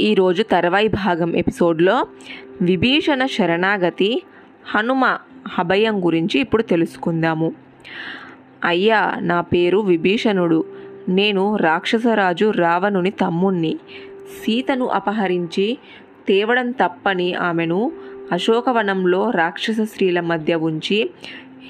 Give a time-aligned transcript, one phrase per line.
[0.00, 2.06] ఈరోజు తర్వాయి భాగం ఎపిసోడ్లో
[2.62, 4.22] విభీషణ శరణాగతి
[4.66, 5.18] హనుమ
[5.58, 7.52] అభయం గురించి ఇప్పుడు తెలుసుకుందాము.
[8.64, 10.64] అయ్యా నా పేరు విభీషణుడు.
[11.08, 13.78] నేను రాక్షసరాజు రావణుని తమ్ముణ్ణి.
[14.44, 15.78] సీతను అపహరించి
[16.28, 17.92] తేవడం తప్పని ఆమెను
[18.32, 21.10] అశోకవనంలో రాక్షస స్త్రీల మధ్య ఉంచి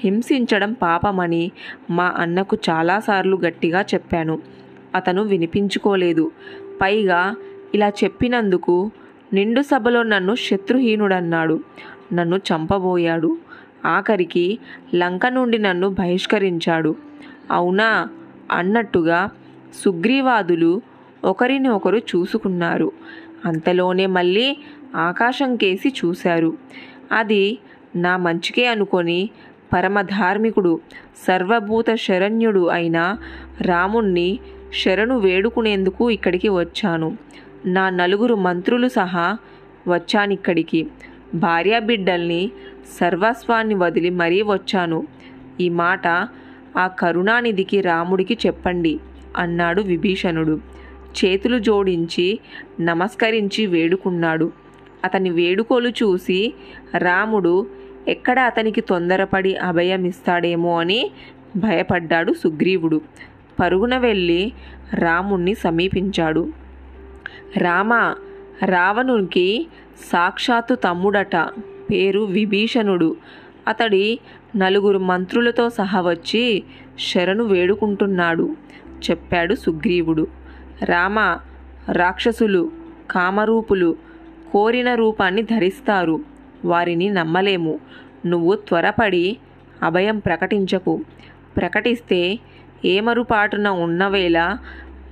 [0.03, 1.51] హింసించడం పాపమని
[1.89, 4.41] మా అన్నకు చాలాసార్లు గట్టిగా చెప్పాను.
[4.95, 6.31] అతను వినిపించుకోలేదు.
[6.81, 7.35] పైగా
[7.75, 8.91] ఇలా చెప్పినందుకు
[9.33, 11.59] నిండు సభలో నన్ను శత్రుహీనుడన్నాడు.
[12.13, 13.37] నన్ను చంపబోయాడు.
[13.85, 14.59] ఆఖరికి
[14.95, 16.95] లంక నుండి నన్ను బహిష్కరించాడు.
[17.51, 18.07] అవునా?
[18.51, 19.29] అన్నట్టుగా
[19.85, 20.81] సుగ్రీవాదులు
[21.23, 22.91] ఒకరిని ఒకరు చూసుకున్నారు.
[23.45, 24.57] అంతలోనే మళ్ళీ
[24.95, 26.57] ఆకాశం కేసి చూశారు.
[27.11, 27.57] అది
[27.95, 29.29] నా మంచికే అనుకొని
[29.73, 30.79] పరమధార్మికుడు
[31.27, 33.17] సర్వభూత శరణ్యుడు అయిన
[33.61, 34.39] రాముణ్ణి
[34.83, 37.17] శరణు వేడుకునేందుకు ఇక్కడికి వచ్చాను.
[37.65, 39.37] నా నలుగురు మంత్రులు సహా
[39.87, 40.87] వచ్చానిక్కడికి.
[41.33, 42.51] భార్యాబిడ్డల్ని
[42.99, 45.07] సర్వస్వాన్ని వదిలి మరీ వచ్చాను.
[45.61, 46.07] ఈ మాట
[46.77, 48.99] ఆ కరుణానిధికి రాముడికి చెప్పండి
[49.37, 50.59] అన్నాడు విభీషణుడు.
[51.25, 52.39] చేతులు జోడించి
[52.81, 54.51] నమస్కరించి వేడుకున్నాడు.
[55.03, 56.53] అతని వేడుకోలు చూసి
[56.97, 57.67] రాముడు
[58.07, 61.11] ఎక్కడ అతనికి తొందరపడి అభయమిస్తాడేమో అని
[61.55, 63.01] భయపడ్డాడు సుగ్రీవుడు.
[63.59, 64.53] పరుగున వెళ్ళి
[64.93, 66.68] రాముణ్ణి సమీపించాడు.
[67.57, 68.15] రామ
[68.65, 69.67] రావణునికి
[70.11, 71.35] సాక్షాత్తు తమ్ముడట
[71.91, 73.15] పేరు విభీషణుడు.
[73.67, 74.19] అతడి
[74.55, 76.63] నలుగురు మంత్రులతో సహా వచ్చి
[76.99, 78.55] శరణు వేడుకుంటున్నాడు
[79.09, 80.27] చెప్పాడు సుగ్రీవుడు.
[80.83, 81.37] రామ
[81.91, 82.71] రాక్షసులు
[83.11, 83.95] కామరూపులు
[84.53, 86.19] కోరిన రూపాన్ని ధరిస్తారు
[86.65, 87.79] వారిని నమ్మలేము.
[88.25, 89.37] నువ్వు త్వరపడి
[89.83, 91.01] అభయం ప్రకటించకు.
[91.57, 92.39] ప్రకటిస్తే
[92.85, 94.57] ఏమరుపాటున ఉన్నవేళ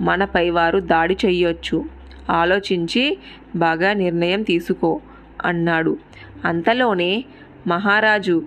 [0.01, 1.96] మనపై వారు దాడి చెయ్యొచ్చు.
[2.29, 3.17] ఆలోచించి
[3.55, 5.01] బాగా నిర్ణయం తీసుకో
[5.45, 5.97] అన్నాడు.
[6.45, 7.25] అంతలోనే
[7.67, 8.43] మహారాజు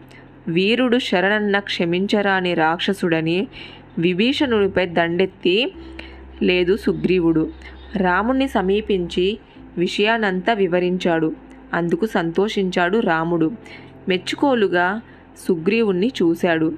[0.49, 3.47] వీరుడు శరణన్న క్షమించరాని రాక్షసుడని
[3.99, 5.73] విభీషణుడిపై దండెత్తి
[6.43, 7.51] లేదు సుగ్రీవుడు
[7.97, 9.39] రాముణ్ణి సమీపించి
[9.79, 11.37] విషయానంతా వివరించాడు.
[11.75, 13.53] అందుకు సంతోషించాడు రాముడు.
[14.09, 15.01] మెచ్చుకోలుగా
[15.49, 16.73] సుగ్రీవుణ్ణి చూశాడు.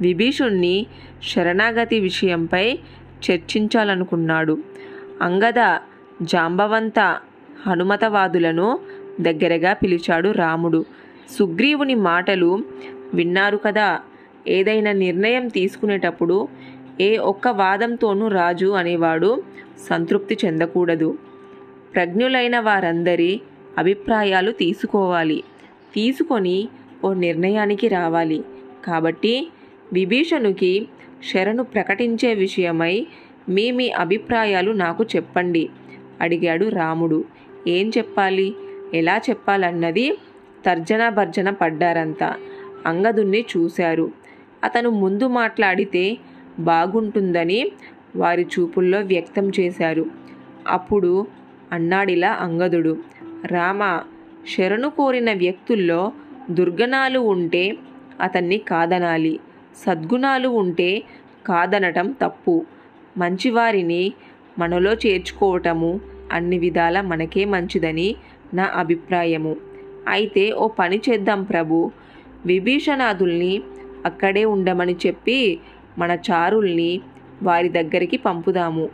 [0.00, 0.86] విభీషుణ్ణి
[1.34, 2.78] శరణాగతి విషయంపై
[3.30, 4.58] చర్చించాలనుకున్నాడు.
[5.22, 5.78] అంగద
[6.22, 7.00] జాంబవంత
[7.66, 8.78] హనుమతవాదులను
[9.20, 10.84] దగ్గరగా పిలిచాడు రాముడు.
[11.38, 12.64] సుగ్రీవుని మాటలు
[13.14, 14.00] విన్నారు కదా?
[14.48, 16.48] ఏదైనా నిర్ణయం తీసుకునేటప్పుడు
[17.00, 19.42] ఏ ఒక్క వాదంతోనూ రాజు అనేవాడు
[19.90, 21.18] సంతృప్తి చెందకూడదు.
[21.94, 23.40] ప్రజ్ఞులైన వారందరి
[23.78, 25.44] అభిప్రాయాలు తీసుకోవాలి.
[25.94, 26.68] తీసుకొని
[27.04, 28.44] ఓ నిర్ణయానికి రావాలి.
[28.84, 29.50] కాబట్టి
[29.92, 30.88] విభీషణుకి
[31.32, 33.06] శరణు ప్రకటించే విషయమై
[33.48, 35.68] మీ మీ అభిప్రాయాలు నాకు చెప్పండి.
[36.20, 37.24] అడిగాడు రాముడు.
[37.66, 38.54] ఏం చెప్పాలి?
[38.94, 40.18] ఎలా చెప్పాలన్నది
[40.66, 42.34] తర్జన భర్జన పడ్డారంతా.
[42.86, 44.10] అంగదుణ్ణి చూశారు.
[44.64, 46.18] అతను ముందు మాట్లాడితే
[46.58, 47.72] బాగుంటుందని
[48.16, 50.06] వారి చూపుల్లో వ్యక్తం చేశారు.
[50.68, 51.26] అప్పుడు
[51.72, 52.96] అన్నాడిలా అంగదుడు.
[53.46, 54.00] రామ
[54.56, 56.12] శరణు కోరిన వ్యక్తుల్లో
[56.50, 57.76] దుర్గణాలు ఉంటే
[58.20, 59.40] అతన్ని కాదనాలి.
[59.86, 61.02] సద్గుణాలు ఉంటే
[61.46, 62.64] కాదనటం తప్పు.
[63.16, 64.12] మంచివారిని
[64.58, 66.00] మనలో చేర్చుకోవటము
[66.32, 68.16] అన్ని విధాల మనకే మంచిదని
[68.54, 69.56] నా అభిప్రాయము.
[70.08, 71.90] అయితే ఓ పని చేద్దాం ప్రభు.
[72.46, 73.62] విభీషణాదుల్ని
[74.06, 75.60] అక్కడే ఉండమని చెప్పి
[75.98, 77.00] మన చారుల్ని
[77.42, 78.88] వారి దగ్గరికి పంపుదాము.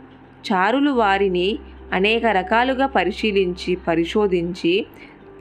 [0.51, 1.59] చారులు వారిని
[1.93, 4.85] అనేక రకాలుగా పరిశీలించి పరిశోధించి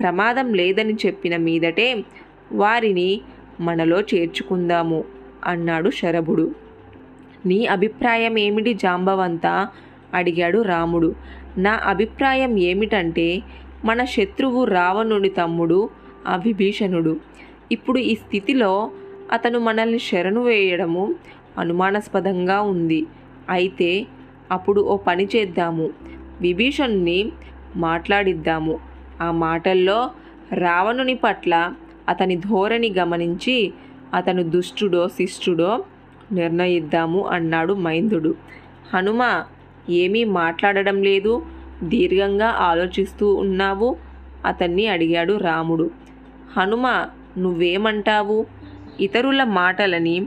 [0.00, 2.04] ప్రమాదం లేదని చెప్పిన మీదటే
[2.52, 3.20] వారిని
[3.60, 5.04] మనలో చేర్చుకుందాము
[5.44, 6.54] అన్నాడు శరభుడు.
[7.46, 9.68] నీ అభిప్రాయం ఏమిటి జాంబవంత?
[10.14, 11.14] అడిగాడు రాముడు.
[11.58, 13.42] నా అభిప్రాయం ఏమిటంటే
[13.84, 15.90] మన శత్రువు రావణుని తమ్ముడు
[16.26, 17.16] ఆ విభీషణుడు
[17.72, 18.90] ఇప్పుడు ఈ స్థితిలో
[19.32, 21.14] అతను మనల్ని శరణు వేయడము
[21.58, 23.06] అనుమానాస్పదంగా ఉంది.
[23.50, 24.06] అయితే
[24.50, 25.90] అప్పుడు ఓ పని చేద్దాము.
[26.40, 27.32] విభీషణుని
[27.76, 28.78] మాట్లాడిద్దాము.
[29.20, 30.10] ఆ మాటల్లో
[30.52, 31.72] రావణుని పట్ల
[32.08, 33.72] అతని ధోరణి గమనించి
[34.14, 35.84] అతను దుష్టుడో శిష్టుడో
[36.32, 38.34] నిర్ణయిద్దాము అన్నాడు మైందుడు.
[38.94, 39.44] హనుమ
[39.90, 41.42] ఏమీ మాట్లాడడం లేదు.
[41.82, 43.96] దీర్ఘంగా ఆలోచిస్తూ ఉన్నావు?
[44.44, 45.90] అతన్ని అడిగాడు రాముడు.
[46.56, 47.06] హనుమ
[47.38, 48.46] నువ్వేమంటావు?
[49.00, 50.26] ఇతరుల మాటలని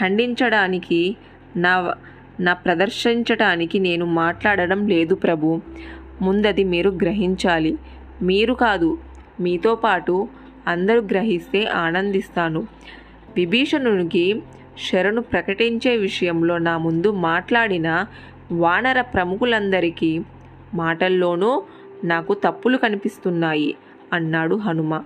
[0.00, 1.16] ఖండించడానికి
[1.56, 1.94] నా
[2.40, 5.60] నా ప్రదర్శించటానికి నేను మాట్లాడడం లేదు ప్రభు.
[6.22, 7.78] ముందది మీరు గ్రహించాలి.
[8.22, 8.98] మీరు కాదు
[9.40, 10.28] మీతో పాటు
[10.66, 12.66] అందరూ గ్రహిస్తే ఆనందిస్తాను.
[13.36, 14.42] విభీషణునికి
[14.90, 18.04] శరణు ప్రకటించే విషయంలో నా ముందు మాట్లాడిన
[18.52, 20.20] వానర ప్రముఖులందరికీ
[20.74, 21.62] మాటల్లోనూ
[22.04, 23.74] నాకు తప్పులు కనిపిస్తున్నాయి
[24.12, 25.02] అన్నాడు హనుమ.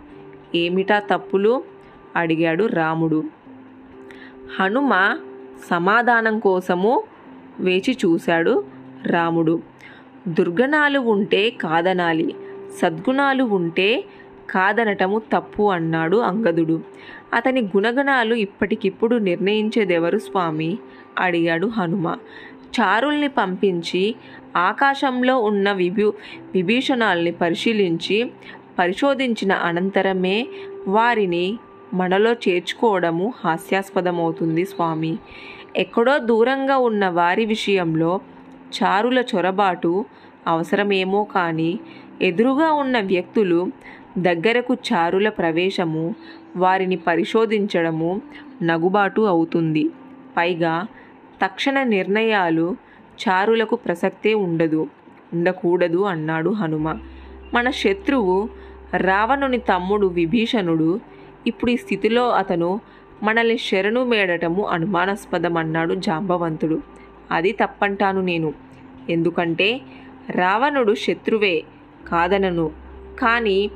[0.55, 1.65] ఏమిటా తప్పులు?
[2.17, 3.25] అడిగాడు రాముడు.
[4.61, 5.19] హనుమ
[5.71, 7.03] సమాధానం కోసము
[7.61, 8.65] వేచి చూశాడు
[9.07, 9.63] రాముడు.
[10.29, 12.35] దుర్గణాలు ఉంటే కాదనాలి
[12.83, 14.05] సద్గుణాలు ఉంటే
[14.51, 16.81] కాదనటము తప్పు అన్నాడు అంగదుడు.
[17.35, 20.79] అతని గుణగణాలు ఇప్పటికిప్పుడు నిర్ణయించేదెవరు స్వామి?
[21.19, 22.17] అడిగాడు హనుమ.
[22.77, 24.15] చారుల్ని పంపించి
[24.57, 26.13] ఆకాశంలో ఉన్న విభూ
[26.55, 28.31] విభీషణాల్ని పరిశీలించి
[28.79, 30.47] పరిశోధించిన అనంతరమే
[30.87, 31.59] వారిని
[31.95, 35.19] మనలో చేర్చుకోవడము హాస్యాస్పదమవుతుంది స్వామి.
[35.77, 38.21] ఎక్కడో దూరంగా ఉన్న వారి విషయంలో
[38.77, 40.05] చారుల చొరబాటు
[40.47, 41.81] అవసరమేమో కానీ
[42.23, 43.61] ఎదురుగా ఉన్న వ్యక్తులు
[44.19, 46.15] దగ్గరకు చారుల ప్రవేశము
[46.57, 48.21] వారిని పరిశోధించడము
[48.63, 49.85] నగుబాటు అవుతుంది.
[50.37, 50.75] పైగా
[51.43, 52.77] తక్షణ నిర్ణయాలు
[53.29, 54.89] చారులకు ప్రసక్తే ఉండదు
[55.35, 56.99] ఉండకూడదు అన్నాడు హనుమ.
[57.55, 58.49] మన శత్రువు
[58.97, 61.01] రావణుని తమ్ముడు విభీషణుడు
[61.47, 62.81] ఇప్పుడు ఈ స్థితిలో అతను
[63.23, 66.83] మనల్ని శరణు మేడటము అనుమానాస్పదం అన్నాడు జాంబవంతుడు.
[67.31, 68.55] అది తప్పంటాను నేను.
[69.11, 69.81] ఎందుకంటే
[70.31, 71.65] రావణుడు శత్రువే
[72.09, 72.71] కాదనను.
[73.19, 73.69] కానీ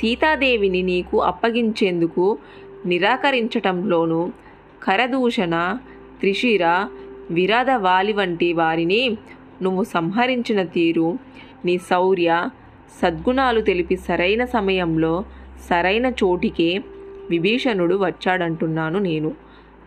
[0.00, 2.38] సీతాదేవిని నీకు అప్పగించేందుకు
[2.86, 4.30] నిరాకరించటంలోనూ
[4.82, 5.78] కరదూషణ
[6.20, 6.86] త్రిశిర
[7.32, 9.16] విరాధ వాలి వంటి వారిని
[9.62, 11.18] నువ్వు సంహరించిన తీరు
[11.64, 12.48] నీ శౌర్య
[13.02, 15.24] సద్గుణాలు తెలిపి సరైన సమయంలో
[15.70, 16.80] సరైన చోటికే
[17.30, 19.32] విభీషణుడు వచ్చాడంటున్నాను నేను.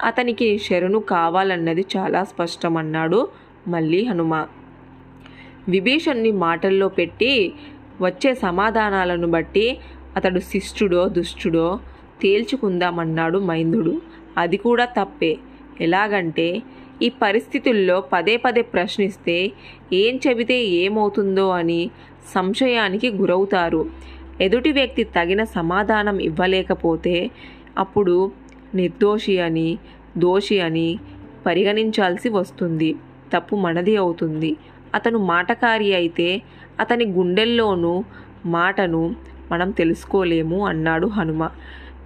[0.04, 3.28] అతనికి శరణు కావాలన్నది చాలా స్పష్టమన్నాడు
[3.68, 4.48] మళ్ళీ హనుమ.
[5.70, 7.54] విభీషణ్ణి మాటల్లో పెట్టి
[8.02, 9.78] వచ్చే సమాధానాలను బట్టి
[10.16, 11.80] అతడు శిష్టుడో దుష్టుడో
[12.22, 14.02] తేల్చుకుందామన్నాడు మైందుడు.
[14.38, 15.38] అది కూడా తప్పే.
[15.82, 16.62] ఎలాగంటే
[17.02, 19.52] ఈ పరిస్థితుల్లో పదే పదే ప్రశ్నిస్తే
[19.94, 21.90] ఏం చెబితే ఏమవుతుందో అని
[22.34, 23.90] సంశయానికి గురవుతారు.
[24.42, 27.32] ఎదుటి వ్యక్తి తగిన సమాధానం ఇవ్వలేకపోతే
[27.78, 28.32] అప్పుడు
[28.76, 29.78] నిర్దోషి అని
[30.18, 31.00] దోషి అని
[31.46, 32.96] పరిగణించాల్సి వస్తుంది.
[33.34, 34.58] తప్పు మనది అవుతుంది.
[34.96, 36.42] అతను మాటకారి అయితే
[36.80, 38.04] అతని గుండెల్లోనూ
[38.46, 39.16] మాటను
[39.52, 41.50] మనం తెలుసుకోలేము అన్నాడు హనుమ.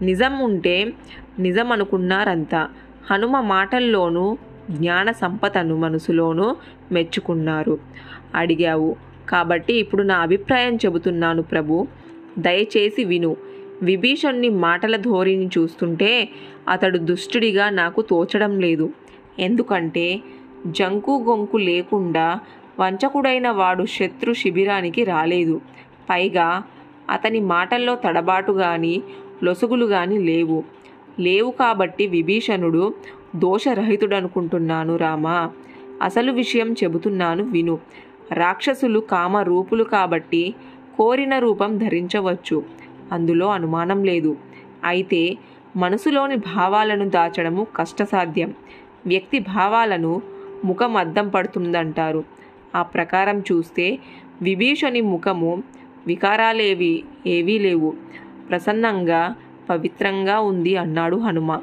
[0.02, 0.94] నిజం ఉంటే
[1.40, 2.70] నిజం అనుకున్నారంతా
[3.12, 4.38] హనుమ మాటల్లోనూ
[4.70, 6.56] జ్ఞాన సంపదను మనసులోనూ
[6.92, 7.80] మెచ్చుకున్నారు.
[8.36, 8.96] అడిగావు.
[9.30, 11.88] కాబట్టి ఇప్పుడు నా అభిప్రాయం చెబుతున్నాను ప్రభు.
[12.40, 13.38] దయచేసి విను.
[13.82, 16.30] విభీషణ్ణి మాటల ధోరణి చూస్తుంటే
[16.70, 18.90] అతడు దుష్టుడిగా నాకు తోచడం లేదు.
[19.40, 20.20] ఎందుకంటే
[20.68, 22.40] జంకు గొంకు లేకుండా
[22.80, 25.62] వంచకుడైన వాడు శత్రు శిబిరానికి రాలేదు.
[26.10, 26.64] పైగా
[27.10, 29.04] అతని మాటల్లో తడబాటు కానీ
[29.44, 30.64] లొసుగులు కానీ లేవు.
[31.20, 32.94] లేవు కాబట్టి విభీషణుడు
[33.36, 35.52] దోషరహితుడనుకుంటున్నాను రామా.
[36.02, 37.80] అసలు విషయం చెబుతున్నాను విను.
[38.34, 40.56] రాక్షసులు కామ రూపులు కాబట్టి
[40.98, 42.64] కోరిన రూపం ధరించవచ్చు.
[43.12, 44.38] అందులో అనుమానం లేదు.
[44.84, 45.38] అయితే
[45.76, 48.54] మనసులోని భావాలను దాచడము కష్టసాధ్యం.
[49.06, 50.22] వ్యక్తి భావాలను
[50.66, 52.24] ముఖం అద్దం పడుతుందంటారు.
[52.76, 54.00] ఆ ప్రకారం చూస్తే
[54.42, 55.64] విభీషణి ముఖము
[56.08, 57.94] వికారాలేవి ఏవీ లేవు.
[58.50, 59.36] ప్రసన్నంగా
[59.70, 61.60] పవిత్రంగా ఉంది అన్నాడు హనుమ.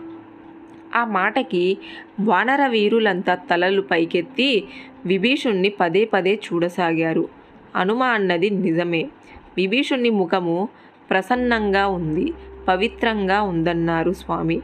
[0.94, 1.78] ఆ మాటకి
[2.20, 4.64] వానర వీరులంతా తలలు పైకెత్తి
[5.06, 7.28] విభీషుణ్ణి పదే పదే చూడసాగారు.
[7.76, 9.08] హనుమ అన్నది నిజమే.
[9.56, 10.68] విభీషుణ్ణి ముఖము
[11.10, 12.34] ప్రసన్నంగా ఉంది
[12.68, 14.60] పవిత్రంగా ఉందన్నారు స్వామి.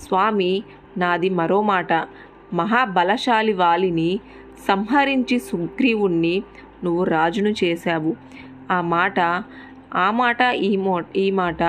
[0.00, 0.62] స్వామి
[0.96, 1.92] నాది మరో మాట.
[2.52, 4.20] మహాబలశాలి వాలిని
[4.68, 6.42] సంహరించి సుగ్రీవుణ్ణి
[6.84, 8.16] నువ్వు రాజును చేశావు.
[8.70, 9.20] ఆ మాట
[9.94, 11.62] ఆ మాట ఈ మో ఈ మాట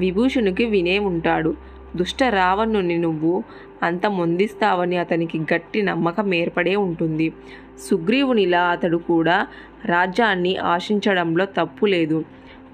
[0.00, 1.69] విభూషణుకి వినే ఉంటాడు.
[1.96, 3.44] దుష్ట రావణుని నువ్వు
[3.82, 7.32] అంత మొందిస్తావని అతనికి గట్టి నమ్మకం ఏర్పడే ఉంటుంది.
[7.90, 9.46] సుగ్రీవునిలా అతడు కూడా
[9.84, 12.24] రాజ్యాన్ని ఆశించడంలో తప్పు లేదు.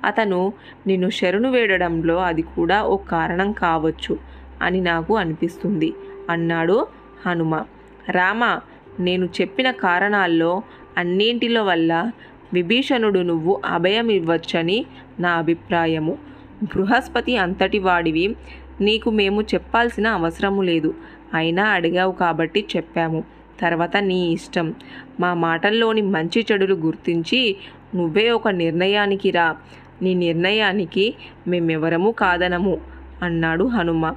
[0.04, 0.52] అతను
[0.86, 4.18] నిన్ను శరణు వేడడంలో అది కూడా ఓ కారణం కావచ్చు
[4.62, 5.94] అని నాకు అనిపిస్తుంది
[6.30, 6.86] అన్నాడు
[7.26, 7.64] హనుమ.
[8.10, 8.60] రామ
[9.00, 10.62] నేను చెప్పిన కారణాల్లో
[10.98, 12.10] అన్నింటిలో వల్ల
[12.52, 14.86] విభీషణుడు నువ్వు అభయం ఇవ్వచ్చని
[15.20, 16.18] నా అభిప్రాయము.
[16.62, 18.36] బృహస్పతి అంతటి వాడివి.
[18.80, 20.94] నీకు మేము చెప్పాల్సిన అవసరము లేదు.
[21.34, 23.24] అయినా అడిగావు కాబట్టి చెప్పాము.
[23.60, 24.74] తర్వాత నీ ఇష్టం.
[25.20, 27.56] మా మాటల్లోని మంచి చెడులు గుర్తించి
[27.94, 29.56] నువ్వే ఒక నిర్ణయానికి రా.
[30.02, 31.14] నీ నిర్ణయానికి
[31.48, 32.80] మేమెవరము కాదనము
[33.22, 34.14] అన్నాడు హనుమ.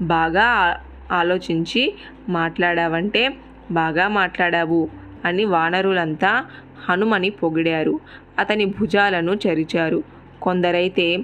[0.00, 0.80] బాగా
[1.12, 1.94] ఆలోచించి
[2.28, 3.36] మాట్లాడావంటే
[3.70, 4.88] బాగా మాట్లాడావు
[5.24, 6.44] అని వానరులంతా
[6.88, 8.00] హనుమని పొగిడారు.
[8.38, 10.02] అతని భుజాలను చరిచారు.
[10.42, 11.18] కొందరైతే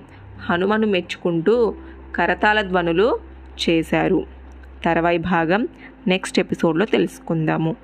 [0.50, 1.75] హనుమను మెచ్చుకుంటూ
[2.16, 3.18] కరతాళ ధ్వనులు
[3.68, 4.26] చేశారు.
[4.85, 5.68] తర్వాయి భాగం
[6.06, 7.76] నెక్స్ట్ ఎపిసోడ్లో తెలుసుకుందాము.